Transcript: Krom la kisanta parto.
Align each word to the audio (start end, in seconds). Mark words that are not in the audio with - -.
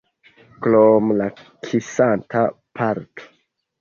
Krom 0.67 1.11
la 1.19 1.27
kisanta 1.67 2.43
parto. 2.81 3.29